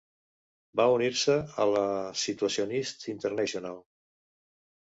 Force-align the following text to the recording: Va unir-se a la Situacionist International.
Va 0.79 0.85
unir-se 0.93 1.35
a 1.65 1.67
la 1.73 1.83
Situacionist 2.23 3.05
International. 3.15 3.79